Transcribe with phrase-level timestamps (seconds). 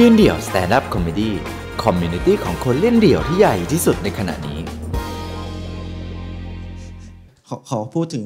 [0.00, 4.58] ยืนเดี่ยว stand-up comedy community ของคนเล่นเดี่ยวที่ใหญ่ที่สุดในขณะนี้
[7.48, 8.24] ขอขอพูดถึง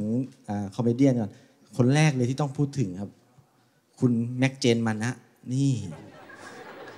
[0.75, 1.33] comedy ก่อน
[1.77, 3.11] คนแรกเลยที่ต้องพูดถึงครับ
[4.01, 5.11] คุณแม็กเจนมานะ
[5.53, 5.73] นี่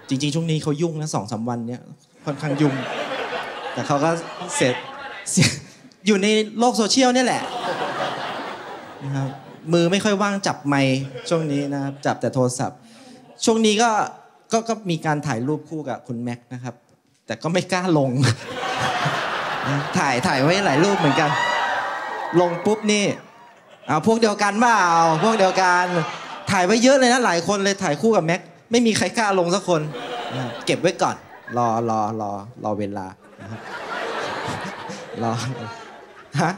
[0.08, 1.82] จริง ๆ ช่วงนี้เขายุ่งนะสองสามวันเนี้ย
[2.24, 2.74] ค่อนข้างยุ่ง
[3.72, 4.10] แต่เขาก็
[4.56, 4.74] เสร็จ
[6.06, 6.26] อยู่ใน
[6.58, 7.42] โลกโซเชียลเนี่ยแหละ
[9.04, 9.28] นะครับ
[9.72, 10.98] มือไม่ค่อยว่างจับไมค์
[11.28, 12.78] ช่วงนี้นะครับจับแต่โทรศัพท์
[13.44, 13.90] ช่วงนี้ก็
[14.52, 16.74] ก็ก็มีการถ่ายรูปคู่กับคุณแม็กนะครับ
[17.26, 18.10] แต่ก็ไม่กล้าลง
[19.98, 21.30] ถ่ายถ่ายไว้หลายรูปเหมือนกัน
[22.40, 23.04] ลงปุ๊บนี่
[23.86, 24.82] เอาพวกเดียวกันเปล่า
[25.24, 25.86] พวกเดียวกัน
[26.50, 29.80] ถ่ายไว้เยอะเลยนะหลายคนเลยถ่ายคู่กับแม็กไม่มีใครกล้าลงสักคน
[30.66, 31.16] เก็บไว้ก่อน
[31.56, 32.30] รอรอรอ
[32.64, 33.06] รอเวลา
[33.40, 33.60] นะครับ
[35.22, 35.32] รอ
[36.40, 36.52] ฮะ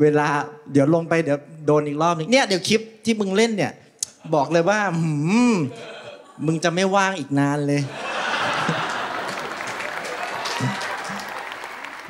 [0.00, 0.26] เวลา
[0.72, 3.72] เดี๋ยวลงไปเดี๋ยวโดนอีกรอบนึงเนี่ยเดี๋ยวคลิปที่มึงเล่นเนี่ย
[4.34, 5.10] บอกเลยว่าหื
[5.52, 5.54] ม
[6.46, 7.82] มึงจะไม่ว่างอีกนานเลย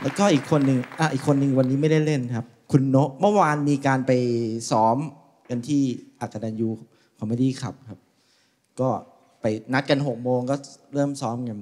[0.02, 4.12] แล้วก็อีกคนหนึ่งอะอีกคนหนึ่งวันนี้ไม่ได้เล่นครับ คุณโนะเมื่อวานมีการไป
[4.70, 4.96] ซ้อม
[5.48, 5.82] กันที่
[6.20, 8.00] A Katanyu Comedy Club ครับ
[8.80, 8.88] ก็
[9.40, 10.56] ไปนัดกันหกโมงก็
[10.94, 11.58] เริ่มซ้อมกัน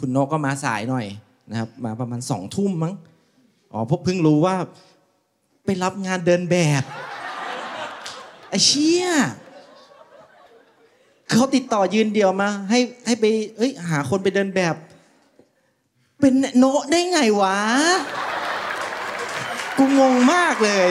[0.00, 1.06] คุณโนก็มาสายหน่อย
[1.50, 2.94] นะครับ มาประมาณสองทุ่มมั้ง
[3.72, 4.54] อ๋อพบเพิ่งรู้ว่า
[5.64, 6.82] ไปรับงานเดินแบบ
[8.48, 9.06] ไอ้เชี่ย
[11.30, 13.24] เขาติดต่อยืนเดียวมา ให้ให้ไป
[13.56, 14.74] เอ้ยหาคนไปเดินแบบ
[16.20, 17.56] เป็นโนะได้ไงวะ
[19.76, 20.90] กูงงมากเลย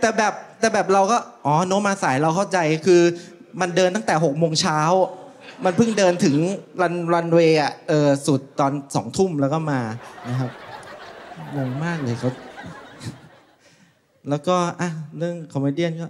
[0.00, 3.02] แต่แบบแต่แบบเราก็อ๋อโนะมาสายเราเข้าใจคือ
[3.60, 4.80] มันเดินตั้งแต่หกโมงเช้า
[5.64, 6.36] มันเพิ่งเดินถึง
[6.80, 9.80] รันรันเวย์อะเออสุดตอนสองทุ่มแล้วก็มา
[10.28, 10.50] นะครับ
[11.56, 12.30] งงมากเลยเขา
[14.28, 16.08] แล้วก็อะเรื่อง comedy ก็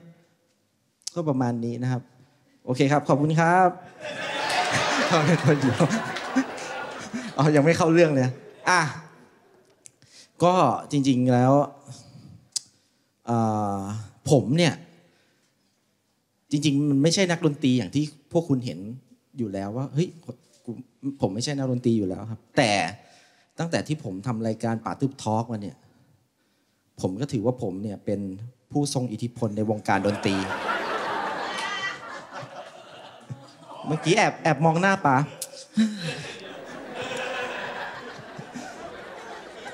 [1.15, 2.03] ก็ประมาณนี้นะครับ
[2.65, 3.69] โอเคครับ ขอบคุณครับ
[5.07, 5.83] เขาเป็นคนเดียว
[7.39, 8.29] อ๋อยังไม่เข้าเรื่องเลย
[8.71, 8.81] อะ
[10.45, 10.55] ก็
[10.91, 11.53] จริง ๆแล้ว
[14.31, 14.75] ผมเนี่ย
[16.51, 18.79] จริง ๆ มันไม่ใช่นักดนตรีอย่างที่พวกคุณเห็น
[19.39, 20.09] อยู่แล้วว่าเฮ้ย
[21.21, 22.73] ผมไม่ใช่นักดนตรีอยู่แล้วครับ แต่
[23.59, 25.77] ตั้งแต่ที่ผมทำรายการป่าตึบทอล์กมาเนี่ย
[27.01, 28.21] ผมก็ถือว่าผมเนี่ยเป็น
[28.73, 30.37] ผู้ทรงอิทธิพลในวงการดนตรี
[33.87, 35.17] เมื่อกี้แอบแอบมองหน้าป๋า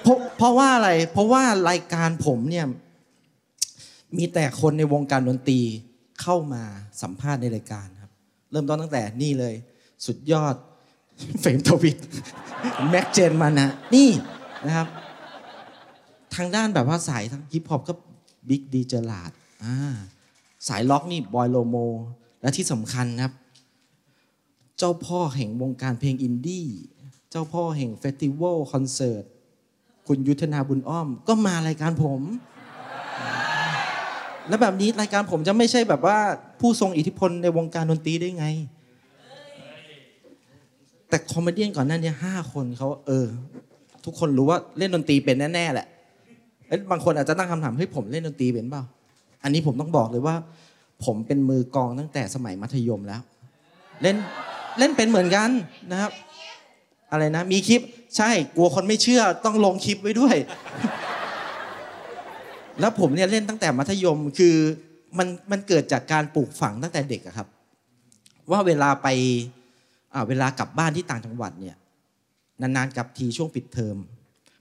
[0.02, 2.66] เพราะเพราะว่าอะไร เพราะว่ารายการผมเนี่ย
[4.16, 5.60] มีแต่คนในวงการดนตรี
[6.22, 6.62] เข้ามา
[7.02, 8.10] สัมภาษณ์ในรายการครับ
[8.50, 9.54] เริ่มต้นตั้งแต่นี่เลย
[10.06, 10.54] สุดยอด
[11.40, 11.98] เฟรมทวิต
[12.90, 14.08] แม็กเจนมานะนี่
[14.66, 14.88] นะครับ
[16.34, 17.94] ทางด้านแบบว่าสายทั้งฮิปฮอปก็
[18.48, 19.30] บิ๊ก D Gerrard
[20.68, 21.76] สายร็อกนี่บอยโลโม
[22.42, 23.32] และที่สำคัญครับ
[24.80, 26.66] เจ้าพ่อแห่งวงการเพลงอินดี้
[27.30, 29.24] เจ้าพ่อแห่ง festival คอนเสิร์ต
[30.06, 32.20] คุณยุทธนาบุญอ้อม ก็มารายการผม
[34.48, 36.18] แล้วแบบนี้รายการผมจะไม่ใช่แบบว่า
[36.60, 38.46] ผู้ทรงอิทธิพลในวงการดนตรีได้ไง
[41.08, 43.26] แต่ comedy ก่อนหน้านี้ห้าคนเขาเออ
[44.04, 45.86] ทุกคนรู้ว่าเล่นดนตรีเป็นแน่ๆแหละ
[46.90, 48.82] บางคนอาจจะตั้งคำถามเฮ้ยผมเล่นดนตรีเป็นเปล่า
[49.42, 50.34] อันนี้ผมต้องบอกเลยว่า
[51.04, 53.22] ผมเป็นมือกลองตั้งแต่สมัยมัธยมแล้ว
[54.02, 54.16] เล่น
[54.78, 55.50] เล่นเป็นเหมือนกัน
[55.92, 56.12] นะครับ
[57.10, 57.82] อะไรนะ มีคลิป
[58.16, 60.36] ใช่กลัวคนไม่เชื่อต้องลงคลิปไว้ด้วย
[62.80, 64.56] แล้วผมเนี่ยเล่นตั้งแต่มัธยมคือ
[65.18, 67.48] มันมันเกิดจากการปลูกฝังตั้งแต่เด็กครับ
[68.50, 69.08] ว่าเวลาไป
[70.28, 71.76] เวลากลับบ้านที่ต่างจังหวัดเนี่ย
[72.60, 73.96] นานๆกลับทีช่วงปิดเทอม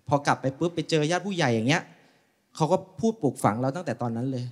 [0.08, 1.84] พอกลับไปปุ๊บไปเจอญาติผู้ใหญ่อย่างเงี้ย
[2.56, 4.46] เขาก็พูดปลูกฝังเราตั้งแต่ตอนนั้นเลย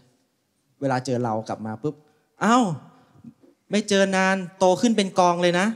[0.81, 1.95] เวลาเจอเรากลับมาปุ๊บ
[2.43, 2.63] อ้าว
[3.71, 5.67] ไม่เจอนานโตขึ้นเป็นกองเลยนะ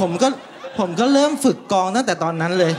[0.00, 0.28] ผมก็
[0.78, 2.72] ผมก็เริ่มฝึกกองตั้งแต่ตอนนั้นเลย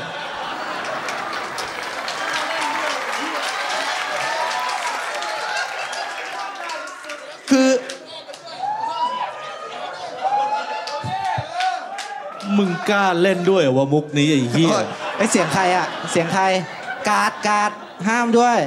[7.49, 7.69] คือ
[12.57, 14.73] มึงกล้าเล่นด้วยว่ามุกนี้ไอ้เหี้ย
[15.17, 16.43] ไอเสียงใครอะเสียงใคร
[17.09, 17.71] กาดกาด
[18.07, 18.57] ห้ามด้วย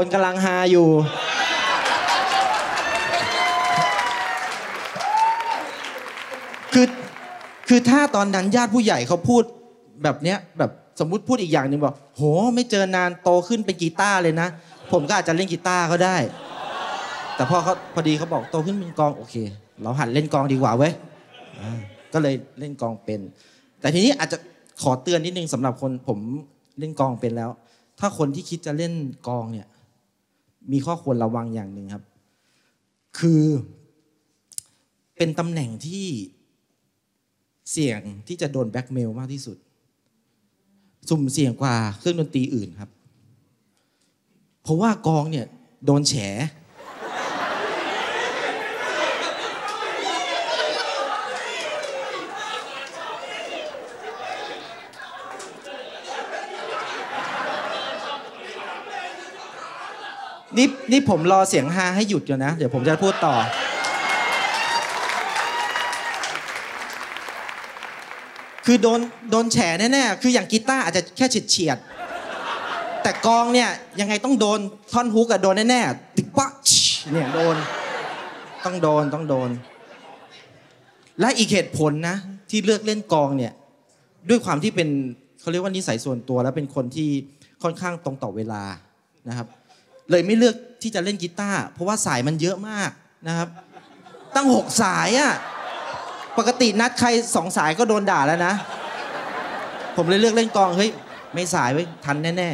[0.00, 0.88] คนกำลังฮาอยู่
[6.72, 6.86] คือ
[7.68, 9.42] คือถ้าตอนนั้นญาติผู้ใหญ่เขาพูด
[10.02, 10.70] แบบเนี้ยแบบ
[11.00, 12.22] สมมุติพูดอีกอย่างหนึ่งบอกโห
[12.54, 14.48] ไม่เจอนานโตขึ้นเป็นกีตาร์เลยนะ
[14.92, 16.16] ผมก็อาจจะเล่นกีตาร์ก็ได้
[17.36, 19.34] แต่พอเขาพอดีเขาบอกโตขึ้นเป็นกองโอเค
[19.82, 20.92] เราหัดเล่นกองดีกว่าเว้ย
[22.12, 23.20] ก็เลยเล่นกองเป็น
[23.80, 24.38] แต่ทีนี้อาจจะ
[24.82, 26.18] ขอเตือนนิดนึงสำหรับคนผม
[26.78, 27.50] เล่นกองเป็นแล้ว
[28.00, 28.92] ถ้าคนที่คิดจะเล่น
[29.28, 29.66] กองเนี่ย
[30.72, 32.04] มีข้อควรระวังอย่างหนึ่งครับ
[33.18, 33.44] คือ
[35.16, 36.06] เป็นตำแหน่งที่
[37.70, 39.56] เสี่ยงที่จะโดนแบ็กเมลมากที่สุด
[41.08, 42.90] สุ่มเสี่ยงกว่าเครื่องดนตรีอื่นครับ
[44.62, 45.46] เพราะว่ากองเนี่ย
[45.84, 46.14] โดนแฉ
[60.58, 63.34] นี่นี่ผมรอเสียงฮาให้หยุดอยู่นะ เดี๋ยวผมจะพูดต่อ
[68.66, 69.00] คือโดน
[69.30, 69.58] โดนแฉ
[69.92, 73.70] แน่ๆ คืออย่างกีตาร์อาจจะแค่เฉียดเฉียดๆแต่กองเนี่ย
[74.00, 74.60] ยังไงต้องโดน
[74.92, 76.48] ท่อนฮุกอะโดนแน่ๆตึกปะ
[77.12, 77.56] เนี่ยโดน
[78.64, 79.50] ต้องโดนต้องโดน
[81.20, 82.16] และอีกเหตุผลนะ
[82.50, 83.52] ที่เลือกเล่นกองเนี่ย
[84.28, 84.88] ด้วยความที่เป็น
[85.40, 87.10] เขาเรียกว่านิสัยส่วนตัว แล้วเป็นคนที่
[87.62, 88.62] ค่อนข้างตรงต่อเวลา
[89.28, 89.46] นะครับ
[90.10, 92.90] เลยไม่เลือกที่จะเล่นกีตาร์เพราะว่าสายมันเยอะมาก
[93.28, 93.48] นะครับ
[94.34, 95.32] ตั้งหกสายอะ
[96.38, 98.54] ปกตินัดใครสองสายก็โดนด่าแล้วนะ
[99.96, 100.90] ผมเลยเลือกเล่นกองเฮ้ย
[101.34, 102.50] ไม่สายไว้ยทันแน่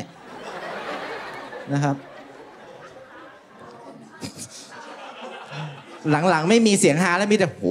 [0.83, 1.97] ๆนะครับ
[6.11, 7.63] หลังๆไม่มีเสียงฮาแล้วมีแต่โห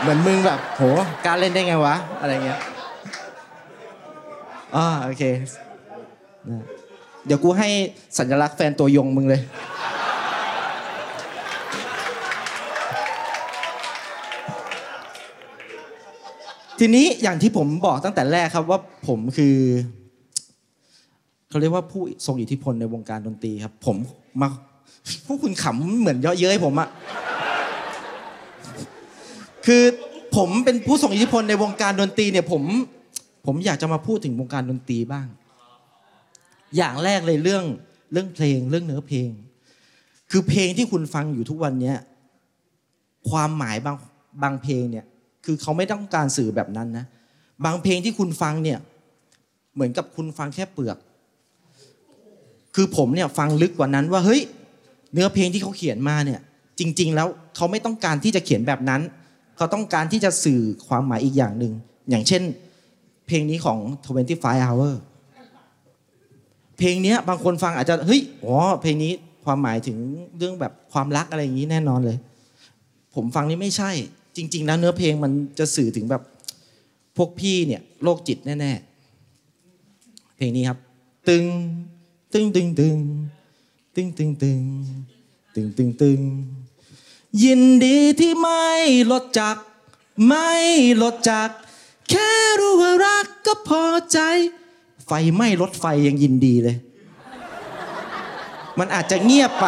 [0.00, 0.82] เหมือนมึงแบบโห
[1.26, 2.60] การเล่นได้ไงวะ อะไรเงี้ย
[4.76, 5.22] อ่าโอเค
[6.48, 6.62] นะ
[7.28, 7.68] เดี๋ยวกูให้
[8.18, 9.42] สัญลักษณ์แฟนตัวยงมึงเลย
[16.78, 18.78] ทีนี้อย่างที่ผมบอกตั้งแต่แรกครับว่า
[19.08, 19.56] ผมคือ
[21.48, 23.96] เขาเรียกว่าผู้ทรงอิทธิพลในวงการดนตรีครับ ผม
[24.40, 24.48] มา
[25.26, 26.88] พวกคุณขำเหมือนเยอะเย้ยผมอะ
[29.66, 29.82] คือ
[30.36, 32.62] ผมเป็นผู้ทรงอิทธิพลในวงการดนตรีเนี่ยผม
[33.46, 35.26] ผมอยากจะมาพูดถึงวงการดนตรีบ้าง
[36.76, 37.64] อย่างแรกเลยเรื่อง
[38.12, 39.30] เรื่องเพลงเรื่องเนื้อเพลง
[40.30, 41.96] คือเพลงที่คุณฟังอยู่ทุกวันเนี้ย
[43.30, 43.96] ความหมายบาง
[44.42, 45.04] บางเพลงเนี่ย
[45.44, 47.04] คือเขาไม่ต้องการสื่อแบบนั้นนะ
[47.64, 48.78] บางเพลงที่คุณฟังเนี่ย
[49.74, 50.98] เหมือนกับคุณฟังแค่เปลือก
[52.74, 54.42] คือผมเนี่ยฟังลึกกว่านั้นว่าเฮ้ย
[55.12, 56.40] เนื้อเพลงที่เขาเขียนมาเนี่ย
[56.78, 59.00] จริง ๆ แล้วเขาไม่ต้องการที่จะเขียนแบบนั้น
[59.56, 61.72] เขาต้องการที่จะสื่อความหมายอีกอย่างหนึ่ง
[62.10, 62.42] อย่างเช่น
[63.26, 63.78] เพลงนี้ของ
[64.24, 64.94] 25 hour
[66.78, 69.12] เพลงนี้บางคนฟังอาจจะเฮ้ยอ๋อเพลงนี้
[69.44, 69.98] ความหมายถึง
[70.38, 72.18] เรื่องแบบความรักอะไรอย่างนี้แน่นอนเลย
[73.14, 73.90] ผมฟังนี่ไม่ใช่
[74.36, 76.22] จริง ๆ แล้วเนื้อเพลงมันจะสื่อถึงแบบ
[77.16, 80.78] พวกพี่เนี่ยโรคจิตแน่ๆเพลงนี้ครับ
[81.28, 81.44] ตึง
[82.32, 82.96] ตึงตึงตึง
[83.94, 84.60] ตึงตึงตึง
[85.54, 86.20] ตึงตึงตึง
[87.44, 88.68] ยินดีที่ไม่
[89.12, 89.56] ลดจัก
[90.26, 90.50] ไม่
[91.02, 91.50] ลดจัก
[92.10, 94.18] แค่รู้ว่ารักก็พอใจ
[95.08, 96.76] ไฟไหม้รถไฟยังยินดีเลย
[98.78, 99.66] มันอาจจะเงียบไป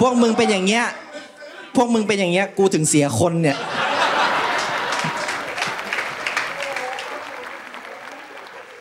[0.00, 0.84] พวกมึงเป็นอย่างเงี้ย
[1.76, 3.58] พวกมึงเป็นอย่างเงี้ย กูถึงเสียคนเนี่ย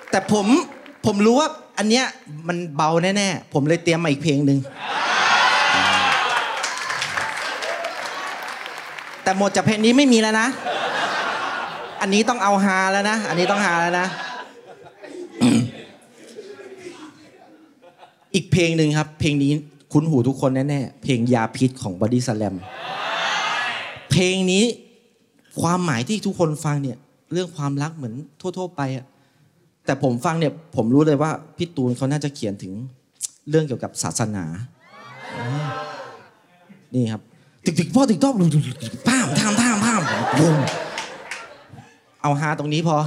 [0.09, 0.47] แต่ผม
[1.05, 1.49] ผมรู้ว่า
[1.81, 2.07] อันเนี้ย
[2.47, 4.59] มันเบาแน่ๆ ผมเลยเตรียมมาอีกเพลงหนึ่ง
[9.23, 10.47] แต่หมดจากเพลงนี้ไม่มีแล้วนะ
[12.01, 14.07] อันนี้ต้องเอาฮาแล้วนะ อันนี้ต้องฮาแล้วนะ
[18.33, 19.51] อีกเพลงหนึ่งครับ เพลงนี้
[19.91, 22.55] คุ้นหูทุกคนแน่ๆ เพลงยาพิษของบอดี้สแลม
[24.11, 24.63] เพลงนี้
[25.61, 26.97] ความหมายที่ทุกคนฟังเนี่ย
[27.33, 29.05] เรื่องความรักเหมือนทั่ว ๆ ไปอะ
[29.85, 32.73] แต่ผมฟังเนี่ยผมรู้เลยว่าพี่ตูนเขาน่าจะเขียนถึง
[33.49, 34.45] เรื่องเกี่ยวกับศาสนา
[36.95, 37.21] นี่ครับ
[37.65, 38.33] ตึกตึกพ่อตึกต้อง
[39.07, 40.01] ป้ามท่ามท่ามท่าม
[40.39, 40.55] บุ้ม
[42.21, 42.97] เอาฮาตรงนี้พอ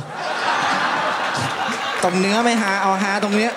[2.02, 3.52] ตรงเนื้อไม่ฮาเอาฮาตรงเนี้ย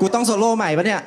[0.00, 1.02] กูต้องโซโล่ใหม่ปะเนี่ย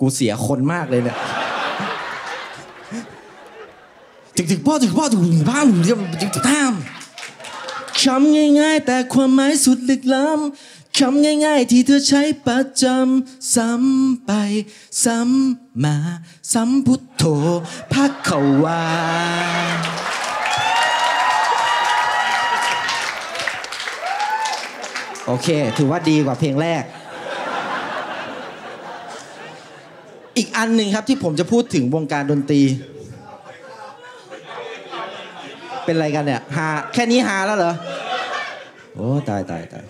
[0.00, 1.16] กูเสียคนมากเลยเนี่ย
[4.36, 6.72] ถึงถึงพ่อถึงพ่อถึงบ้านถึงถึงถึงท่าม
[8.02, 14.32] คำง่ายๆ แต่ความหมายสุดลึกล้ำคำง่ายๆ ที่เธอใช้ประจำซ้ำไป
[15.04, 15.96] ซ้ำมา
[16.52, 17.24] ซ้ำพุทโธ
[17.92, 18.82] พักเขาวา
[25.26, 26.82] โอเค ถือว่าดีกว่าเพลงแรก
[30.38, 32.62] อีกอันหนึ่งครับที่ผมจะพูดถึงวงการดนตรี
[35.84, 37.74] เป็นอะไรกันเนี่ยหาแค่นี้หาแล้วเหรอ
[38.94, 39.84] โอ้ตายตายตาย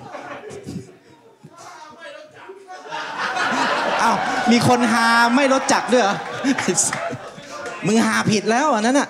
[4.02, 4.16] อ้าว
[4.50, 6.16] มีคนหาไม่รู้จักด้วยเหรอ
[7.86, 9.08] มึงหาผิดแล้วอันนั้นอะ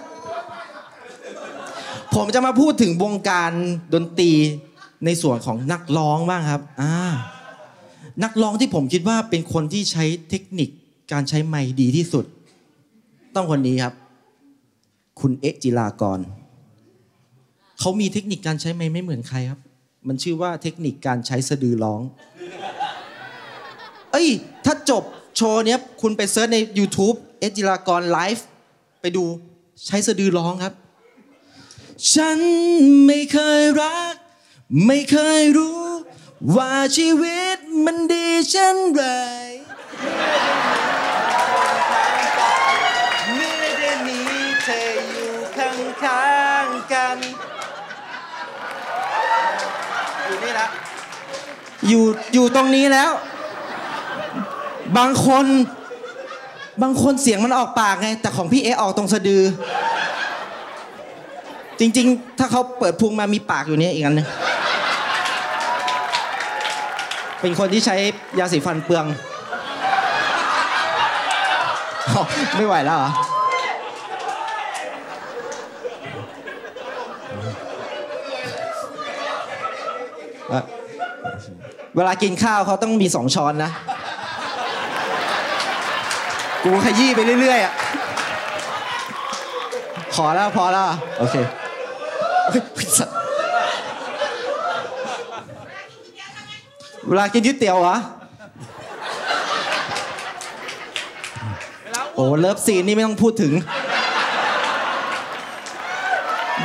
[2.14, 3.50] ผมจะมาพูดถึงวงการ
[3.94, 4.32] ดนตรี
[5.04, 6.92] ในส่วนของนักร้องบ้างครับ อ่า
[8.24, 10.70] นักร้องที่ผมคิดว่าเป็นคนที่ใช้เทคนิค
[11.12, 12.24] การใช้ไมค์ดีที่สุด
[13.34, 13.94] ต้องคนนี้ครับ
[15.20, 16.20] คุณเอจิลากร
[17.78, 19.60] เขามีเทคนิคการใช้ไมค์ไม่เหมือนใครครับ
[20.08, 22.00] มันชื่อว่าเทคนิคการใช้สะดือร้อง
[24.12, 24.28] เอ้ย
[24.64, 25.04] ถ้าจบ
[25.36, 28.46] โชว์เนี้ย คุณไปเซิร์ชใน YouTube เอจิลากรไลฟ์
[29.00, 29.24] ไปดู
[29.86, 30.74] ใช้สะดือร้องครับ
[32.14, 32.38] ฉัน
[33.06, 34.14] ไม่เคยรัก
[34.86, 35.80] ไม่เคยรู้
[36.56, 39.02] ว่าชีวิตมันดีเช่นไร
[46.02, 47.16] ข้างกัน
[50.26, 50.68] อยู่นี่ละ
[51.88, 53.10] อยู่อยู่ตรงนี้แล้ว
[54.96, 55.44] บางคน
[56.82, 59.42] บางคนเสียงมันออกปากไง แต่ของพี่เอออกตรงสะดือ
[61.80, 64.26] จริง ๆ ถ้าเขาเปิดพุงมามีปากอยู่เนี่ยอีกอันหนึง
[67.40, 67.96] เป็นคนที่ใช้
[68.38, 69.04] ยาสีฟันเปลือง
[72.56, 73.10] ไม่ไหวแล้วเหรอ
[81.96, 83.70] เวลากินข้าวเขาต้องมีสองช้อนนะ
[86.64, 87.74] กูขยี้ไปเรื่อยๆอะ
[90.14, 90.84] ขอแล้วพอแล้ว
[91.18, 91.36] โอเค
[97.08, 97.96] เวลากินก๋วยเตี๋ยวเหรอ
[102.14, 103.52] โอ้เลิฟซีนนี่ไม่ต้องพูดถึง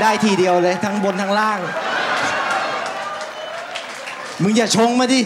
[0.02, 1.60] ได้ทีเดียวเลยทั้งบนทั้งล่าง
[4.42, 5.20] มึงอย่าชงมาดิ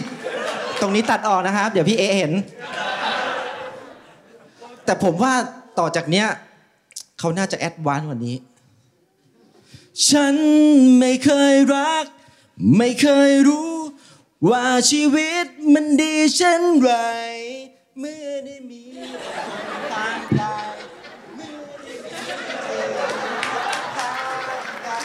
[0.80, 2.32] ตรงนี้ตัดออกนะครับ เดี๋ยวพี่เอเห็น
[4.84, 5.34] แต่ผมว่า
[5.78, 6.26] ต่อจากเนี้ย
[7.18, 8.36] เขาน่าจะ advance กว่านี้
[10.08, 10.34] ฉัน
[10.98, 12.04] ไม่เคยรัก
[12.76, 13.72] ไม่เคยรู้
[14.50, 16.90] ว่าชีวิตมันดีเช่นไร
[17.98, 18.98] เมื่อได้มีค
[19.78, 20.76] นทางกาย
[21.36, 23.18] เมื่อได้มีเธอ
[23.96, 24.16] ข้า
[24.56, 25.04] งกาย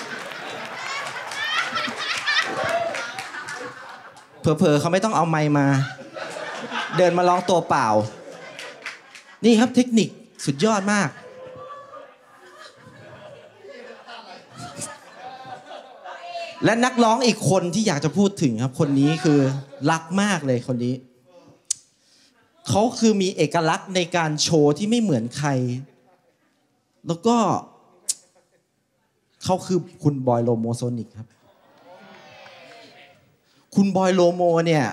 [4.44, 5.68] เผลอๆเขาไม่ต้องเอาไมค์มา
[6.98, 7.88] เดินมาร้องตัวเปล่า
[9.46, 10.10] นี่ครับเทคนิค
[10.46, 11.10] สุดยอดมาก
[16.66, 19.40] และนักร้องอีกคนที่อยากจะพูดถึงครับ คนนี้คือ
[19.92, 20.96] รักมากเลยคนนี้
[22.70, 25.50] เขาคือมีเอกลักษณ์ในการโชว์ที่ไม่เหมือนใคร
[27.08, 27.38] แล้วก็
[29.44, 31.28] เขาคือคุณบอยโลโมโซนิกครับ
[33.76, 34.86] คุณบอยโลโมเนี่ย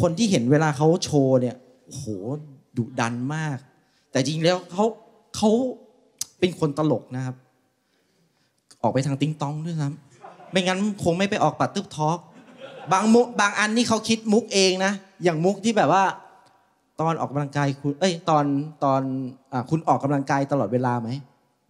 [0.00, 1.56] คนที่เห็นเวลาเขาโชว์เนี่ย
[1.88, 2.04] โห
[2.76, 3.58] ดุดันมาก
[4.10, 4.84] แต่จริงแล้วเขา
[5.36, 5.50] เขา
[6.38, 7.36] เป็นคนตลกนะครับ
[8.82, 12.18] ออกไปทางติ้งต้องด้วยซ้ำไม่งั้นคงไม่ไปออกปัดตึ๊บทอก
[12.92, 16.04] บางมุกบางอันนี่เขาคิดมุกเองนะ อย่างมุกที่แบบว่า
[17.00, 18.44] ตอนออกกำลังกายคุณเอ้ยตอน
[18.84, 19.02] ตอน
[19.52, 21.08] อคุณออกกำลังกายตลอดเวลาไหม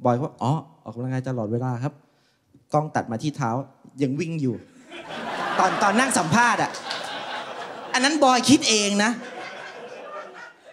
[0.05, 0.53] บอยก็อ๋อ
[0.85, 1.95] ออกกำลังกายตลอดเวลาครับ
[2.73, 3.51] กล้องตัดมาที่เท้า
[4.03, 4.57] ยังวิ่งอยู่
[5.61, 6.71] ตอนตอนนั่งสัมภาษณ์อะ
[7.93, 9.11] อันนั้นบอยคิดเองนะ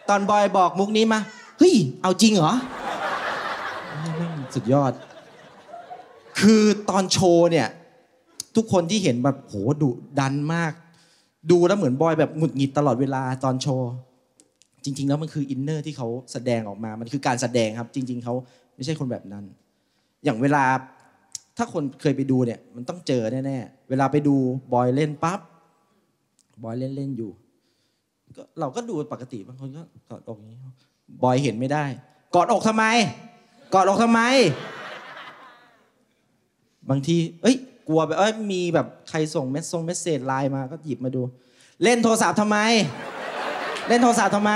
[0.10, 1.20] ตอนบอยบอกมุกนี้มา
[1.58, 2.54] เฮ้ยเอาจริงเหรอ
[4.56, 4.94] สุดยอด
[6.40, 7.68] คือตอนโชว์เนี่ย
[8.56, 9.90] ทุกคนที่เห็นแบบโหดุ
[10.20, 10.72] ดันมาก
[11.52, 13.92] ดูแล้วเหมือนบอยแบบหงุดหงิดตลอดเวลาตอนโชว์
[14.84, 18.34] จริง ๆ แล้วมันคือ inner ที่เขาแสดงออกมา มันคือการแสดงครับ จริง ๆเขา
[18.76, 19.44] ไม่ใช่คนแบบนั้น
[20.24, 20.64] อย่างเวลา
[21.58, 24.36] ถ้าคนเคยไปดูเนี่ยมันต้องเจอแน่ๆ เวลาไปดู
[24.74, 25.40] บอยเล่นปั๊บ
[26.64, 27.32] บอยเล่นเล่นอยู่
[28.38, 30.60] ก็เราก็ดูปกติบางคนก็กอดอกอย่างนี้
[31.24, 31.86] บอยเห็นไม่ได้
[32.36, 32.86] กอดอกทำไม
[33.74, 34.22] กอดอกทำไม
[36.90, 37.56] บางที เอ้ย
[37.88, 41.22] กลัวแบบเอ้ยมีแบบใครส่งเมสซง message ไลน์มาก็หยิบมาดู
[41.84, 42.58] เล่นโทรศัพท์ทำไม
[43.88, 44.54] เล่นโทรศัพท์ทำไม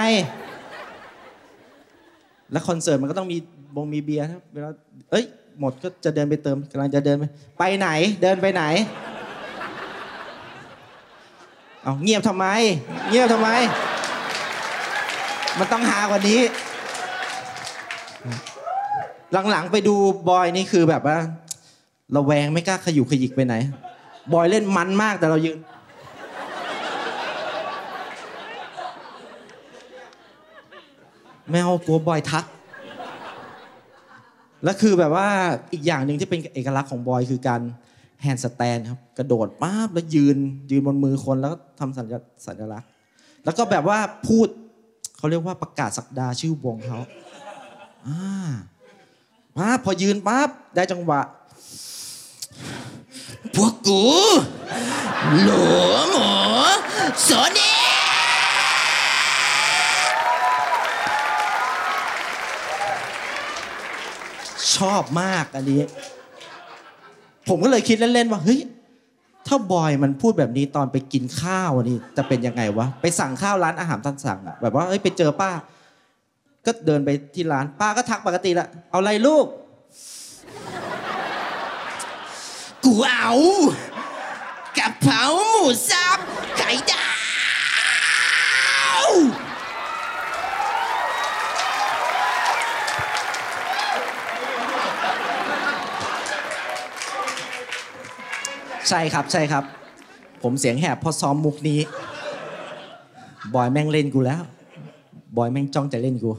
[2.52, 3.38] แล้วคอนเสิร์ตมันก็ต้องมี
[3.76, 4.70] บงมีเบียร์นะเวลา
[5.12, 5.26] เอ้ย
[5.60, 7.24] หมดก็จะเดินไปเติมกำลังจะเดินไป
[7.60, 7.88] ไปไหน
[8.22, 8.64] เดินไปไหน
[11.84, 12.46] เอาเงียบทำไม
[13.10, 13.50] เงียบทำไม
[15.60, 16.42] มันต้องหากว่านี้
[19.52, 19.96] หลังๆไปดู
[20.30, 21.18] บอยนี่คือแบบว่า
[22.16, 23.56] ระแวงไม่กล้าขยุกขยิกไปไหน
[24.34, 25.58] บอยเล่นมันมากแต่เรายืน
[31.50, 32.46] ไม่เอากลัวบอยทัก
[34.64, 35.28] แล้วคือแบบว่า
[35.74, 37.62] อีกอย่างหนึ่งที่เป็นเอกลักษณ์ของบอยคือการ
[38.22, 40.38] แฮนด์สแตนครับกระโดดป๊าบแล้วยืน
[40.72, 42.06] ยืนบนมือคนแล้วก็ทำสัญ
[42.46, 42.90] สัญลักษณ์
[43.46, 44.48] แล้วก็แบบว่าพูด
[45.18, 47.00] เขาเรียกว่าประกาศสักดาชื่อวงเขา
[48.08, 48.50] อ่า
[49.58, 51.22] ปั๊บพอยืนปั๊บได้จังหวะ
[53.56, 54.02] พวกกู
[55.44, 55.50] หล
[55.94, 56.28] วหมู
[57.24, 57.71] โสเนี
[64.82, 65.82] ชอบมากอันนี้
[67.48, 68.60] ผมก็เลยคิดเล่นๆว่าเฮ้ย
[69.48, 75.52] ถ้าบอยมันพูดแบบนี้ตอนไปกินข้าวนี่จะเป็นยังไงวะไปสั่งข้าวร้านอาหารตามสั่งอะแบบว่าเฮ้ยไปเจอป้า
[76.66, 79.46] ก็เดินไปที่ร้านป้าก็ทักปกติละเอาอะไรลูก
[82.86, 83.32] กูเอา
[84.78, 86.18] กะเพราหมูสับ
[86.58, 87.11] ไข่ดาว
[98.94, 99.64] ใช่ครับใช่ครับ
[100.44, 101.80] ผมเสียงแหบเพราะซ้อมมุกนี้
[103.54, 104.42] บอยแม่งเล่นกูแล้ว
[105.38, 106.32] บอยแม่งจ้องจะเล่นกู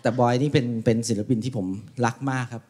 [0.00, 1.66] แต่บอยนี่เป็นเป็นศิลปินที่ผม
[2.04, 2.62] รักมากครับ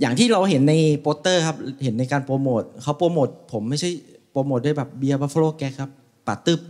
[0.00, 3.90] อย่างที่เราเห็นในโปสเตอร์ครับ เห็นในการโปรโมทเขาโปรโมทผมไม่ใช่
[4.30, 5.90] โปรโมทด้วยแบบเบียร์ Buffalo Gags ครับ
[6.26, 6.60] ป๋าตึ้บ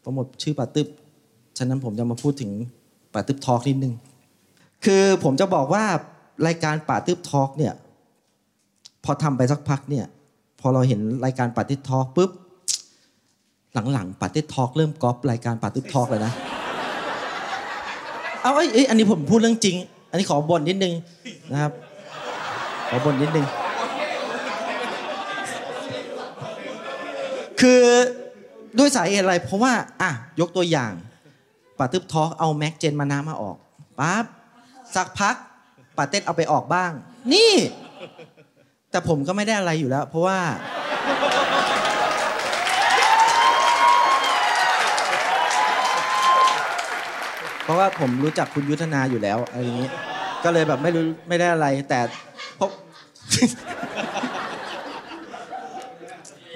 [0.00, 0.88] โปรโมทชื่อป๋าตึ้บ
[1.58, 2.50] ฉะนั้นผมจะมาพูดถึง
[3.14, 3.94] ป๋าตึ้บ talk นิดนึง
[4.84, 5.84] คือผมจะบอกว่า
[6.46, 7.74] รายการป่าตึบทอล์กเนี่ย
[9.04, 10.06] พอทำไปสักพักเนี่ย
[10.60, 12.30] พอเราเห็นรายการป่าตึบทอล์กปุ๊บ
[13.92, 16.32] หลังๆป่าตึบทอล์กเริ่มก๊อปรายการป่าตึบทอล์กเลยนะ
[18.42, 19.76] เอาเอ้ยเอ้ยอันนี้ผมพูดเรื่องจริง
[20.10, 20.94] อันนี้ขอบ่นนิดนึง
[21.52, 21.72] นะครับ
[22.88, 23.46] ขอบ่นนิดนึง
[27.60, 27.82] คือ
[28.78, 30.92] ด้วยสาเหตุอะไร เพราะว่า อะ ยกตัวอย่าง
[31.78, 33.56] ปาตึบทอล์กเอาแม็กเจนมาน้ามาออก
[33.98, 34.24] ปั๊บ
[34.94, 35.34] สักพัก
[35.96, 36.90] ปาเต้นเอาไปออกบ้าง
[37.32, 37.52] นี่
[38.94, 40.38] แต่ผมก็ไม่ได้อะไรอยู่แล้ว เพราะว่า
[47.64, 49.88] เพราะว่าผมรู้จักคุณยุทธนาอยู่แล้วอะไรอย่างนี้
[50.44, 52.00] ก็เลยแบบไม่รู้ไม่ได้อะไร แต่
[52.58, 52.70] พบ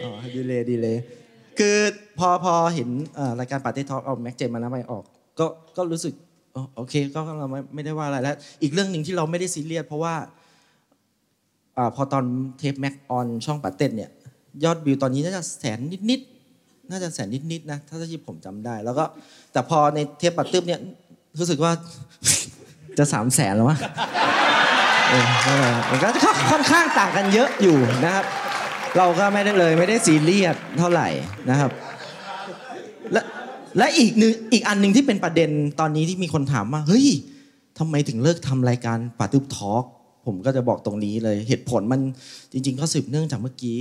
[0.03, 0.97] อ๋อดีเลยดีเลย
[1.59, 1.77] คือ
[2.19, 2.89] พอพอเห็น
[3.41, 5.05] รายการป๋าตึ้บ talk เอาแม็กเจนมานะไปออก
[5.39, 5.47] ก็
[5.77, 6.15] ก็รู้สึก
[6.77, 10.15] โอเคก็เราไม่ไม่ได้ว่าอะไรแล้ว อีกเรื่องหนึ่งที่เราไม่ได้ซีเรียสเพราะว่า
[11.79, 12.25] อพอตอน
[12.59, 14.11] เทปแม็กออนช่องป๋าเต็ดเนี่ย
[14.65, 15.79] ยอดวิวตอนนี้น่าจะแสน
[16.11, 19.05] นิดๆน่าจะแสนนิดๆนะถ้าที่ผมจำได้ แล้วก็
[19.53, 20.81] แต่พอในเทปป๋าตึ้บเนี่ย
[21.39, 21.73] รู้สึกว่า
[22.99, 23.79] จะสามแสนแล้ววะ
[25.91, 26.09] มันก็
[26.51, 28.25] ค่อนข้างต่างกันเยอะอยู่นะครับ
[28.97, 31.09] เราก็ไม่ได้เลยไม่ได้ซีเรียสเท่าไหร่
[31.51, 31.71] นะครับ
[33.13, 33.21] และ
[33.79, 37.07] และอีกนึงอีกอันหนึ่งที่เป็นประเด็นตอนนี้ที่มีคนถามว่าเฮ้ย
[37.79, 39.85] ทำไมถึงเลิกทำรายการปาตึบทอล์ก
[40.29, 42.01] ผมก็จะบอกตรงนี้เลยเหตุผลมัน
[42.53, 43.79] จริงๆก็สืบเนื่องจากเมื่อกี้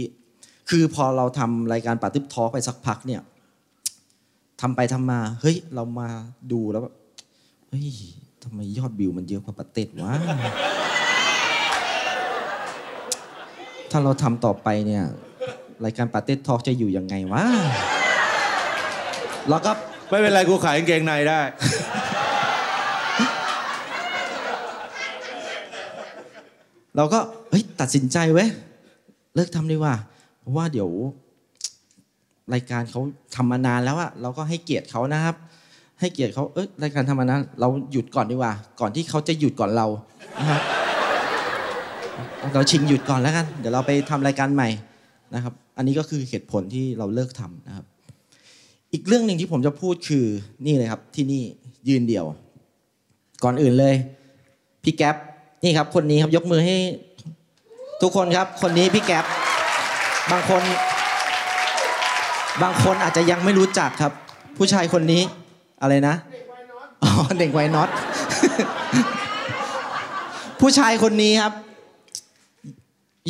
[0.69, 3.21] คือพอเราทำรายการปาตึบทอไปสักพักเนี่ย
[4.62, 6.10] ทำไปทำมา เฮ้ย เรามา
[6.51, 6.95] ดูแล้วแบบ
[7.69, 7.88] เฮ้ย
[8.43, 10.15] ทำไมยอดวิวมันเยอะกว่าปาเต็ดวะ
[13.91, 15.03] ถ้าเราทำต่อไปเนี่ย
[15.86, 17.43] รายการปาเต็ดทอจะอยู่ยังไงวะ
[19.49, 19.71] แล้วก็
[20.10, 21.39] ไม่เป็นไรกูขายกางเกงในได้
[26.97, 28.49] เราก็เฮ้ยตัดสินใจเว้ย
[29.36, 29.95] เลิกทำดีกว่า
[30.39, 30.89] เพราะว่าเดี๋ยว
[32.53, 33.01] รายการเขา
[33.36, 35.36] ทำมานานแล้วอะเราก็ให้เกียรติเขานะครับ
[35.99, 39.88] ให้เกียรติเขาเอ้ยรายการทำมานานเราหยุดก่อนดีกว่า ก่อนที่เขาจะหยุดก่อนเรา
[40.39, 40.62] นะครับ
[42.53, 44.69] เราชิงหยุดก่อนแล้วกัน เดี๋ยวเราไปทำรายการใหม่
[45.36, 47.86] นะครับ อันนี้ก็คือเหตุผลที่เราเลิกทำนะครับ
[48.93, 50.25] อีกเรื่องหนึ่งที่ผมจะพูดคือ
[50.65, 51.43] นี่เลยครับที่นี่
[51.89, 52.25] ยืนเดี่ยว
[53.43, 53.95] ก่อนอื่นเลย
[54.83, 55.15] พี่แก๊ป
[55.63, 56.77] นี่ครับคนนี้ครับยกมือให้
[58.01, 59.25] ทุกคนครับ คนนี้พี่แก๊ป
[60.31, 60.61] บางคน
[62.63, 64.13] บางคนอาจจะยังไม่รู้จักครับ
[64.57, 65.21] ผู้ชายคนนี้
[65.81, 66.15] อะไรนะ
[67.03, 67.89] อ๋อเด็กไวน็อต
[70.61, 71.53] ผู้ชายคนนี้ครับ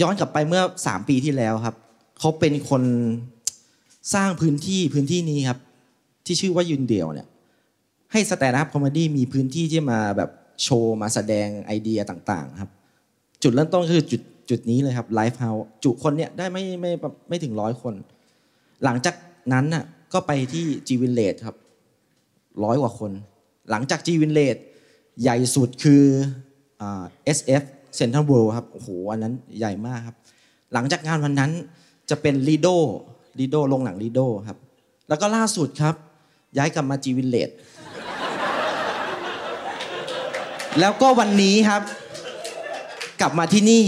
[0.01, 1.75] ย้อนกลับไปเมื่อสามปีที่แล้วครับ
[2.19, 2.83] เขาเป็นคน
[4.13, 5.59] สร้างพื้นที่พื้นที่นี้ครับ
[6.25, 7.27] ที่ชื่อว่ายืนเดี่ยวเนี่ย
[8.11, 10.29] ให้ stand-up comedy มีพื้นที่ที่มาแบบ
[10.63, 12.71] โชว์มาแสดงไอเดียต่าง ๆ ครับ
[13.43, 17.93] จุดเริ่มต้นคือจุดจุดนี้เลยครับ live house จุคนเนี่ยได้ไม่ไม่ไม่ไม่ถึงร้อยคน
[18.83, 19.15] หลังจาก
[19.53, 21.55] นั้นน่ะก็ไปที่ G Village ครับ
[22.63, 23.11] ร้อยกว่าคน
[23.71, 24.57] หลังจาก G Village
[25.21, 26.03] ใหญ่สุดคือ
[26.77, 27.03] เอ่า
[27.37, 27.63] SF
[27.99, 30.17] Central World ครับโอ้โหอันนั้นใหญ่มากครับ
[30.73, 31.51] หลังจากงานวันนั้น
[32.09, 32.67] จะเป็นลีโด
[33.39, 34.57] ลีโดโรงหนังลีโดครับ
[35.09, 35.95] แล้วก็ล่าสุดครับ
[36.57, 37.49] ย้ายกลับมา G Village
[40.79, 41.81] แล้วก็วันนี้ครับ
[43.21, 43.83] กลับมาที่นี่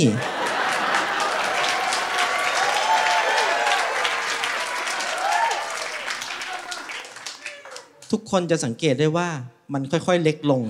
[8.11, 9.29] ทุกคนจะสังเกตได้ว่า
[9.73, 10.61] มันค่อยๆเล็กลง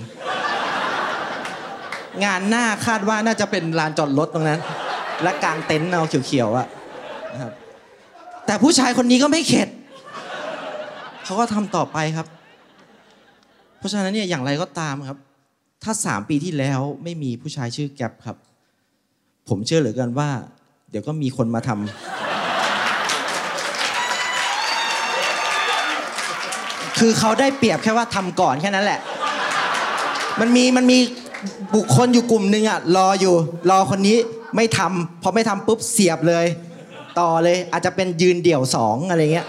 [2.24, 4.60] งานหน้าคาดว่าน่าจะเป็นลานจอดรถตรงนั้น
[5.22, 6.66] และกลางเต็นท์เอาเขียวๆอะ
[7.32, 7.52] นะครับ
[8.46, 9.68] แต่ผู้ชายคนนี้ก็ไม่เข็ด
[11.24, 12.26] เขาก็ทำต่อไปครับ
[13.78, 15.18] เพราะฉะนั้นเนี่ยอย่างไรก็ตามครับ
[15.82, 18.36] ถ้าสามปีที่แล้วไม่มีผู้ชายชื่อแก๊ปครับ
[19.48, 20.30] ผมเชื่อเหลือเกินว่า
[20.90, 21.78] เดี๋ยวก็มีคนมาทำ
[26.98, 29.00] คือเขาได้เปรียบแค่ว่าทำก่อนแค่นั้นแหละ
[30.40, 30.98] มันมีมันมี
[31.74, 33.34] บุคคลอยู่กลุ่มหนึ่งอะรออยู่
[33.70, 34.16] รอคนนี้
[34.56, 36.46] ไม่ทำพอไม่ทำปุ๊บเสียบเลย
[37.18, 39.46] ต่อเลยอาจจะเป็นยืนเดี่ยวสองอะไรเงี้ย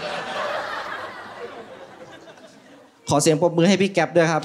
[3.08, 4.42] ขอเสียงปรบมือให้พี่แก๊ปด้วยครับ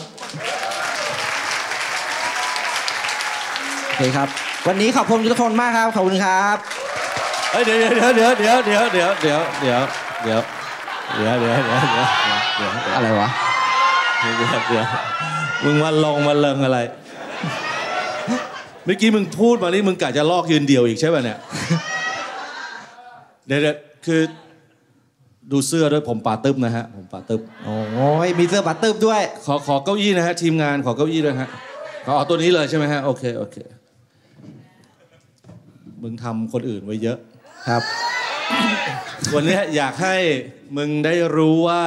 [3.86, 4.27] โอ เคครับ
[4.67, 6.57] วันนี้ขอบคุณทุกคนมากครับ ขอบคุณครับ
[7.51, 9.81] เฮ้ยเดี๋ยวเดี๋ยวเดี๋ยวเดี๋ยวเดี๋ยวเดี๋ยวเดี๋ยวเดี๋ยว
[10.23, 10.41] เดี๋ยว
[11.13, 11.91] เดี๋ยวเดี๋ยวเดี๋ยวเดี๋ยว
[12.57, 13.29] เดี๋ยวอะไรวะ
[14.19, 14.85] เดี๋ยวเดี๋ยว
[15.63, 16.79] มึงมาลงมาเลิงอะไร
[18.85, 21.37] เมื่อกี้มึงพูดมานี่มึงกะจะลอกยืนเดี่ยวอีกใช่ป่ะเนี่ย
[23.47, 24.21] เดี๋ยวเดี๋ยวคือ
[25.51, 31.49] ดูเสื้อด้วยผมป่าตึบนะฮะผมป่าตึบโอ้ยมีเสื้อบัตเติบด้วย ขอขอเก้าอี้นะฮะทีมงานขอเก้าอี้ด้วยฮะ
[32.05, 33.57] ขอเอาตัวนี้เลยใช่ไหมฮะโอเคโอเค
[36.03, 37.17] มึงทำคนอื่นไว้เยอะ
[37.67, 37.81] ครับ
[39.33, 40.15] วันนี้อยากให้
[40.77, 41.83] มึงได้รู้ว่า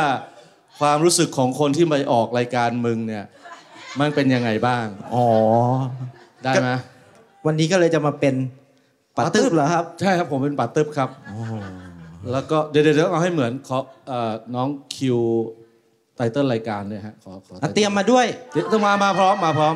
[0.80, 3.24] ความรู้สึกของคนที่มาออกรายการมึงเนี่ย
[4.00, 5.26] มันเป็นยังไงบ้าง อ๋อ
[6.44, 6.70] ได้ไหม
[7.46, 8.34] วันนี้ก็เลยจะมาเป็น
[9.16, 11.10] ปัตตึบเหรอครับ ใช่ครับผมเป็นปัตตึบครับ
[12.32, 15.18] แล้วก็เดี๋ยวเดี๋ยวเดี๋ยวเอาให้เหมือนขอเอ่อน้องคิว
[16.16, 19.74] ไตเติ้ลรายการด้วยฮะขอขออะเตรียมมาด้วยเดี๋ยวต้องมามาพร้อมมาพร้อม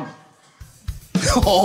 [1.45, 1.57] โอ้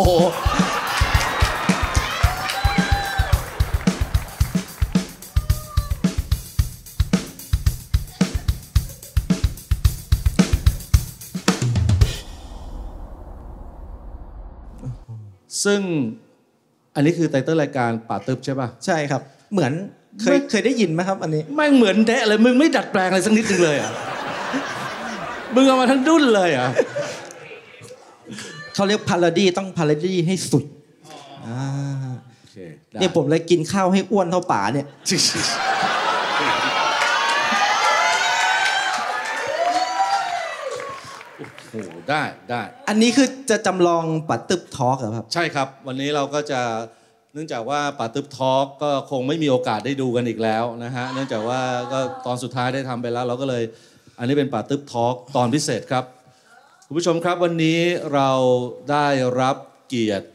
[15.65, 15.81] ซึ่ง
[16.95, 19.73] อันนี้คือไตเติ้ลรายการป่าตึบใช่ป่ะใช่ครับ เหมือน
[20.21, 23.91] เคยไม่เคยได้ยินไหมครับ อันนี้แม่งเหมือนแดะเลยมึงไม่ดัดแปลงอะไรสักนิดนึงเลยอะ
[25.55, 26.69] มึงเอามาทั้งดุ้นเลยอะ
[28.75, 30.65] เขาเรียกพาราดีต้องพาราดีให้สุด
[31.47, 31.61] อ่า
[32.39, 32.57] โอเค
[32.91, 34.87] ได้เนี่ยผมเลยกินข้าวให้อ้วนเท่าป๋าเนี่ย
[41.37, 46.61] โอ้โห ได้ได้อันนี้คือจะจำลองป๋าตึ้บ talk เหรอครับ ใช่ครับ วันนี้เราก็จะ
[47.35, 51.61] เนื่องจากว่าป๋าตึ้บ talk ก็คงไม่มีโอกาสได้ดูกันอีกแล้วนะฮะเนื่องจากว่า
[51.93, 53.63] ก็ตอนสุดท้ายได้ทำไปแล้ว เราก็เลย
[54.19, 56.05] อันนี้เป็นป๋าตึ้บ talk ตอนพิเศษครับ
[56.87, 57.79] คุณผู้ชมครับวันนี้
[58.15, 58.31] เรา
[58.91, 59.09] ได้
[59.41, 59.57] รับ
[59.89, 60.27] เกียรติ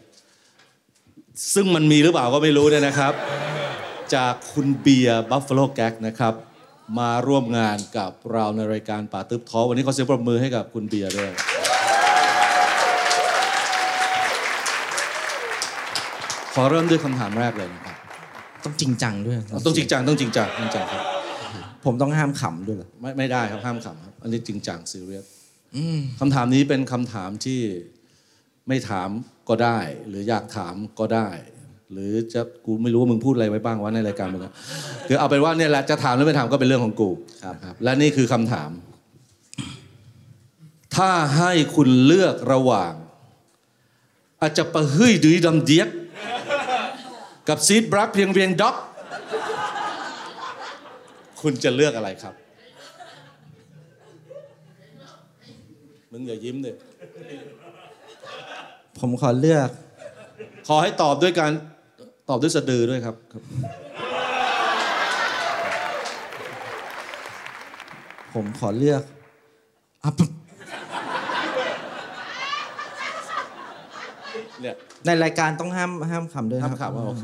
[1.54, 3.14] ซึ่งมันมีหรือเปล่าก็ไม่รู้เนี่ยนะครับ
[4.16, 6.34] จากคุณเบียร์บัฟฟ a โลแก๊กนะครับ
[7.00, 11.30] มาร่วมงานกับเราในรายการป่าตึบทอล์กวันนี้ขอเสียงปรบมือให้กับคุณเบียร์ด้วย
[16.58, 17.96] ขอเริ่มด้วยคำถามแรกเลยนะครับ
[18.66, 21.04] ต้องจริงจังด้วยต้องจริงจังต้องจริงจังจริงจังครับ
[21.86, 25.26] ผมต้องห้ามขำด้วยเหรอไม่ไม่ได้ครับห้ามขำครับอันนี้จริงจังซีเรียส
[26.20, 27.62] คำถามนี้เป็นคำถามที่
[28.68, 29.10] ไม่ถาม
[29.50, 31.30] ก็ได้ หรืออยากถามก็ได้
[31.92, 34.54] หรือจะกูไม่รู้ว่ามึงพูดอะไรไว้บ้างวะในรายการมึงอะ
[35.08, 37.10] คือเอาเป็นว่าเนี่ยแหละจะถามหรือไม่ถามก็เป็นเรื่องของกู
[37.44, 38.72] ครับและนี่คือคำถาม
[40.96, 42.94] ถ้าให้คุณเลือกระหว่าง
[44.42, 45.88] อาจจะประหึ่ยดุยดำเดียก
[47.50, 48.76] กับซีดบรักเพียงเพียงด็อก
[51.42, 52.34] คุณจะเลือกอะไรครับ
[56.12, 56.76] มึงอย่ายิ้มเลย
[59.00, 59.70] ผมขอเลือก
[60.68, 61.52] ขอให้ตอบด้วยการ
[62.30, 63.44] ตอบด้วยสะดือด้วยครับครับ
[68.34, 69.02] ผมขอเลือก
[70.04, 70.32] อะปุ๊บ
[74.62, 77.24] เนี่ย ในรายการต้องห้ามห้ามขำด้วยห้ามนะคขัรับบว่าโอเค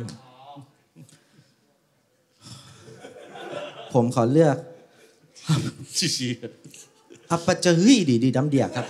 [3.94, 4.58] ผมขอเลือก
[5.98, 6.32] ชี้
[7.32, 8.86] อัปปะเจอเฮ้ยดีดีดำเดียกครับ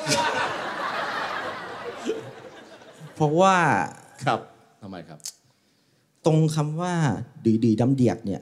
[3.16, 4.40] เพราะว่าๆครับ
[4.82, 5.20] ทำไมครับ
[6.26, 6.94] ตรงคำว่า
[7.46, 8.42] ดีดีดำเดียกเนี่ย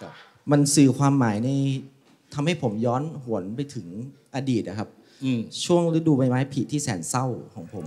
[0.00, 0.12] ครับ
[0.50, 1.50] มันสื่อความหมายใน
[2.34, 3.86] ทำให้ผมย้อนหวนไปถึง
[4.34, 4.88] อดีตนะครับ
[5.24, 7.86] อืมช่วงฤดูใบไม้ผลิที่แสนเศร้าของผม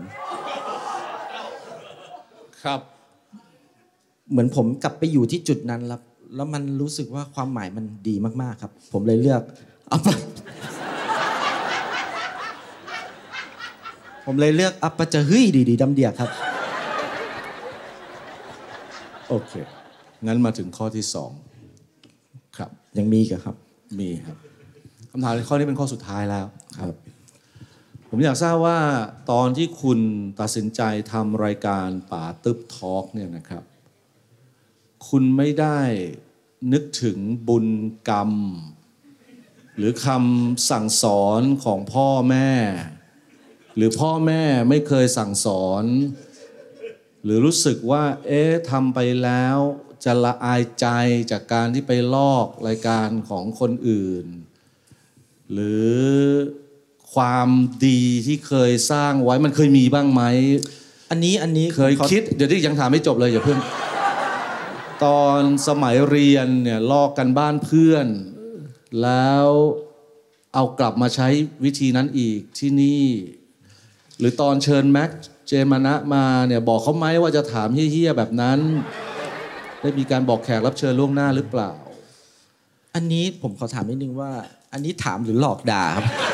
[2.64, 2.80] ครับ
[4.32, 6.02] เหมือนผมกลับไปอยู่ที่จุดนั้นแล้ว
[6.36, 9.42] แล้วมันรู้สึกว่าความหมายมันดีมากๆครับ ผมเลยเลือก
[9.88, 10.08] เอาไป
[14.26, 16.30] ผมเลยเลือกอัปปะจะเฮ้ยดีดีดำเดียกครับ
[19.30, 19.52] โอเค
[20.26, 21.32] งั้นมาถึงข้อที่สอง
[22.58, 23.56] ครับ ยังมีอีกับครับ
[24.00, 24.38] มีครับ
[25.12, 26.46] คำถามในข้อนี้เป็นข้อสุดท้ายแล้ว
[26.80, 26.96] ครับ
[28.16, 28.80] ผมอยากทราบว่า
[29.32, 30.00] ตอนที่คุณ
[30.40, 33.64] ตัดสินใจทำรายการป่าตึบทอล์กเนี่ยนะครับ
[35.08, 35.82] คุณไม่ได้
[36.74, 37.68] นึกถึงบุญ
[38.10, 38.32] กรรม
[39.78, 42.52] หรือคำสั่งสอนของพ่อแม่
[43.76, 45.84] หรือพ่อแม่ไม่เคยสั่งสอน
[47.24, 49.58] หรือรู้สึกว่า เอ๊ะทำไปแล้ว
[50.04, 50.88] จะละอายใจ
[51.32, 54.26] จากการที่ไปลอกรายการของคนอื่น
[55.52, 55.92] หรือ
[57.16, 57.48] ความ
[57.88, 60.22] ดีที่เคยสร้างไว้มันเคยมีบ้างไหม
[61.12, 63.60] อันนี้อันนี้เคยคิด เดี๋ยวที่ยังถามไม่จบเลยอย่าเพิ่ง
[65.06, 68.08] ตอนสมัยเรียนเนี่ยลอกกันบ้านเพื่อน
[69.02, 69.48] แล้ว
[70.54, 71.28] เอากลับมาใช้
[71.64, 73.06] วิธีนั้นอีกที่นี่
[74.20, 75.12] หรือตอนเชิญแม็ก
[75.48, 78.60] เจนมานะมาเนี่ยบอกเขาไหมว่าจะถามเฮี้ยๆแบบนั้น
[79.82, 81.72] ได้มีการบอกแขกรับเชิญล่วงหน้าหรือเปล่า
[82.96, 84.32] อันนี้ผมขอถามนิดนึงว่า
[84.74, 86.33] อันนี้ถามหรือหลอกด่าครับอะ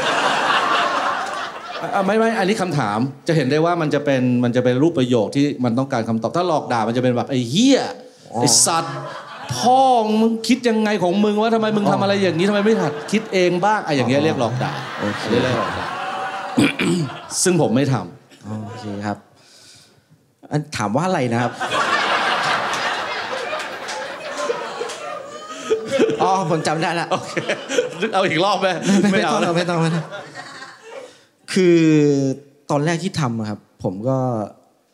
[2.05, 7.79] ไม่ไม่อันนี้คำถามจะเห็นได้ว่ามันจะเป็นมันจะเป็นรูปประโยคที่มันต้องการคำตอบถ้าหลอกด่ามันจะเป็นแบบไอ้เฮีย
[8.35, 8.95] ไอ้สัตว์
[9.55, 9.81] พ่อ
[10.21, 15.85] มึงคิดยังไงของมึงว่าทำไมมึงทำอะไรอย่างนี้ทำไมไม่หัดคิดเองบ้างไอ้อย่างเงี้ยเรียกหลอกด่าโอเคอันนี้เรียกหลอกด่า
[17.43, 19.17] ซึ่งผมไม่ทำอ๋อโอเคครับ
[20.51, 21.51] อันถามว่าอะไรนะครับ
[26.21, 27.33] อ๋อผมจำได้ละโอเค
[28.01, 28.67] นึกเอาอีกรอบไหม
[29.01, 30.05] ไม่ไม่เอาต้องแล้วไม่ต้องไม่ต้อง
[31.53, 31.77] คือ
[32.69, 34.17] ตอนแรกที่ทำอะครับผมก็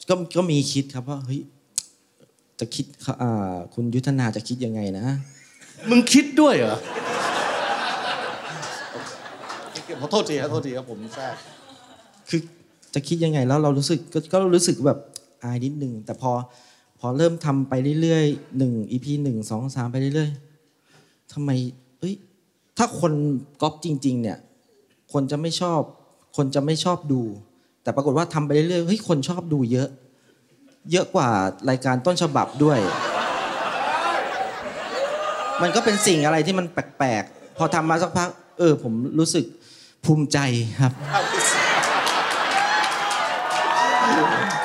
[0.10, 1.42] ก็ก็มีคิดครับว่าเฮ้ย
[2.60, 2.86] จะคิด
[3.22, 5.06] อ่าคุณยุทธนาจะคิดยังไงนะ
[5.90, 6.78] มึงคิดด้วยเหรอ
[10.00, 11.36] ขอโทษทีครับโทษทีครับผมแทรก
[12.30, 12.42] คือ
[12.94, 15.00] จะคิดยังไงแล้วเรารู้สึกก็ก็รู้สึกแบบ
[15.44, 16.32] อายนิดนึงแต่พอ
[17.00, 21.50] พอเริ่มทำไปเรื่อยๆหนึ่งอีพีหนึ่งสองสามไปเรื่อยๆทำไม
[22.00, 22.14] เอ้ย
[22.78, 23.14] ถ้าคน
[23.62, 24.38] ก๊อปจริง ๆ เนี่ย
[25.12, 25.82] คนจะไม่ชอบ
[26.36, 27.22] คนจะไม่ชอบดู
[27.84, 29.90] แต่ปรากฏว่าทำไปเรื่อยๆเฮ้ยคนชอบดูเยอะ
[30.92, 31.30] เยอะกว่า
[31.70, 32.80] รายการต้นฉบับด้วย
[35.62, 39.46] มันก็เป็นสิ่งอะไรที่มันแปลกๆพอทำมาสักพัก เออ ผมรู้สึก
[40.06, 40.40] ภูมิใจ
[40.82, 40.94] ครับ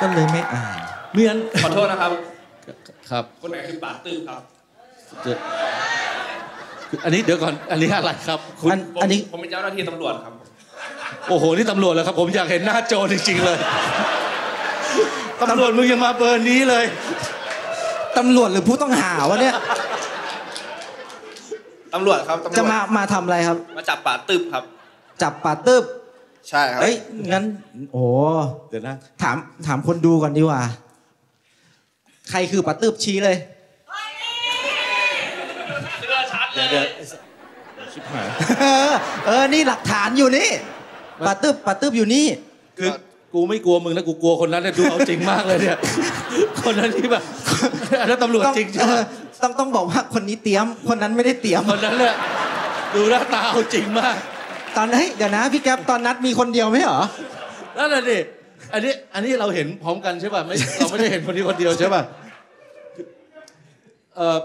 [0.01, 0.77] ก็เลยไม่อ่าน
[1.13, 2.11] เมียนขอโทษนะครับ
[3.11, 4.41] ครับคนไหนคือป่าตื้อครับ
[5.23, 5.37] เดี๋ยว
[7.03, 10.33] อันนี้เดี๋ยวก่อนอันนี้อะไรครับคุณอันผมอันนี้ผมเป็นเจ้าหน้าที่ตำรวจครับ
[11.27, 13.57] โอ้โห นี่ตำรวจแล้วครับ ผมอยากเห็นหน้าโจรจริงๆเลย
[15.49, 16.85] ตำรวจมึงยังมาเบอร์นี้เลย
[18.17, 19.55] ตำรวจหรือผู้ต้องหาวะเนี่ย
[21.93, 24.63] ตำรวจครับตำรวจจะมามาทำอะไรครับ มาจับป่าตึบครับ
[25.21, 25.83] จับปาตึบ
[26.49, 26.95] ใช่ครับเอ้ย
[27.31, 27.43] งั้น
[27.93, 28.03] โอ้
[28.69, 30.61] เดี๋ยวนะถามถามคนดูก่อนดีกว่า
[32.29, 33.37] ใครคือปาตึบชี้เลย
[36.53, 36.85] เดี๋ยวเดี๋ยว
[37.93, 38.27] ชิบหาย
[38.61, 38.93] เออ
[39.25, 40.49] เออ นี่หลักฐานอยู่นี่
[41.27, 42.25] ปาตึบปาตึบอยู่นี่
[42.77, 42.89] คือ
[43.33, 45.77] กูไม่กลัวมึงนะกูกลัวคนนั้นเนี่ยดูเอาจริงมากเลยเนี่ย
[46.63, 47.23] คนนั้นที่แบบ
[48.01, 49.03] อันนั้นตำรวจต้องจริงใช่เอไหมอ
[49.43, 52.15] ต้องต้องบอกว่าคนนี้เตรียม คนนั้นไม่ได้เตรียม คนนั้นเนี่ย
[52.95, 54.15] ดูหน้าตาเอาจริงมาก
[54.77, 57.01] ตอนเฮ้ยเดี๋ยวนะพี่แก๊ปตอนนัดมีคนเดียวไหมเหรอ
[57.77, 58.19] นั่นแหละดิ
[58.73, 62.01] อันนี้อันนี้เราเห็นพร้อมกันใช่ป่ะไม่เราไม่ได้เห็นคนนี้คนเดียวใช่ป่ะ
[64.15, 64.37] เออ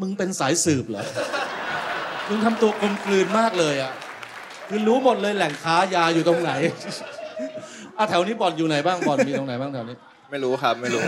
[0.00, 1.04] มึงเป็นสายสืบเหรอ
[2.28, 3.92] มึงทำตัวกลมกลืนมากเลยอะ
[4.74, 6.52] คือรู้หมดเลยแหล่งค้ายาอยู่ตรงไหน
[7.98, 9.96] อะแถวนี้บ่อนอยู่ไหนบ้างบ่อนมีตรงไหนบ้างแถวนี้
[10.30, 11.02] ไม่รู้ครับไม่รู้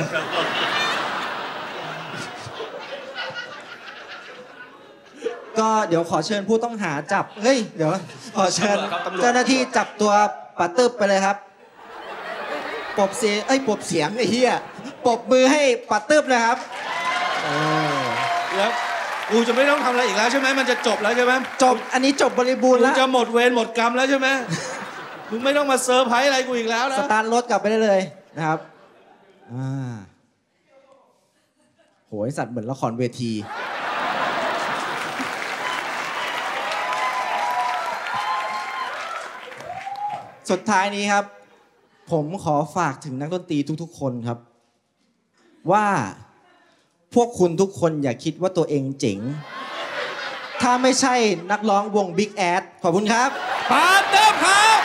[5.59, 7.91] ก็เดี๋ยวขอเชิญผู้ต้องหาจับ เฮ้ย เดี๋ยว
[8.37, 10.13] ขอเชิญ ตำรวจครับตำรวจ เจ้าหน้าที่จับตัว
[10.59, 11.37] ปาตึบไปเลยครับ
[12.99, 14.53] ปรบเสียงเอ้ยปรบเสียงไอ้เหี้ย
[15.07, 16.59] ปรบมือให้ปาตึบนะครับ
[18.57, 18.71] แล้ว
[19.31, 21.33] กูจะไม่ต้องทำอะไรอีกแล้วใช่ไหมมันจะจบแล้วใช่ไหม
[21.63, 24.29] จบอันนี้จบบริบูรณ์กูแล้วจะหมดเวรหมดกรรมแล้วใช่ไหม
[25.31, 28.01] มึงไม่ต้องมาเซอร์ไพรส์อะไรกูอีกแล้วนะสตาร์ทรถกลับไปได้เลย
[28.37, 28.59] นะครับ
[29.53, 29.95] อ่า
[32.07, 33.33] โหยสัตว์เหมือนละครเวที
[40.51, 41.25] สุดท้ายนี้ครับ
[42.11, 44.39] ผมขอฝากถึงนักดนตรีทุกๆ คนครับ
[45.73, 45.87] ว่า
[47.15, 49.19] พวกคุณทุกคนอย่าคิดว่าตัวเองเจ๋ง
[50.63, 51.15] ถ้าไม่ใช่
[51.51, 53.31] นักร้องวง Big a d ขอบคุณครับ
[53.71, 54.81] ปาเติมครับ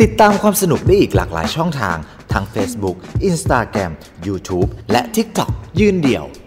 [0.00, 1.96] ติดตามความสนุกได้อีกหลากหลายช่องทาง
[2.32, 2.96] ทั้ง Facebook,
[3.30, 3.92] Instagram,
[4.26, 6.39] YouTube และ TikTok ยืนเดี่ยว